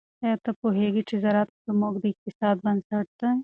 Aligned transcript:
آیا 0.23 0.35
ته 0.43 0.51
پوهیږې 0.61 1.03
چې 1.09 1.15
زراعت 1.23 1.49
زموږ 1.67 1.93
د 1.99 2.03
اقتصاد 2.11 2.55
بنسټ 2.65 3.07
دی؟ 3.19 3.29